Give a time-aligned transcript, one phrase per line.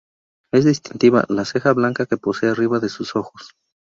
[0.51, 3.51] Es distintiva la ceja blanca que posee arriba de sus ojos.